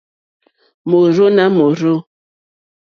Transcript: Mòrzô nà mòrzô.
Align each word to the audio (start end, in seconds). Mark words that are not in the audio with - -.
Mòrzô 0.89 1.27
nà 1.35 1.43
mòrzô. 1.57 1.93